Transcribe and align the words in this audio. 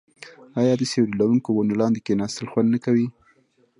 آیا 0.59 0.73
د 0.77 0.83
سیوري 0.91 1.13
لرونکو 1.19 1.49
ونو 1.53 1.73
لاندې 1.81 2.05
کیناستل 2.07 2.45
خوند 2.51 2.69
نه 2.75 2.79
کوي؟ 2.85 3.07